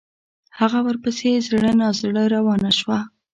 هغه 0.59 0.79
ورپسې 0.87 1.31
زړه 1.47 1.71
نا 1.79 1.89
زړه 1.99 2.23
روانه 2.35 2.71
شوه. 2.79 2.99